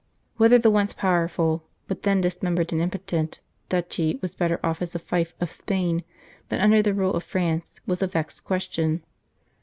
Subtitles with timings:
[0.37, 4.95] Whether the once powerful, but then dis membered and impotent, duchy was better off as
[4.95, 6.03] a fief of Spain
[6.49, 9.03] than under the rule of France was a vexed question.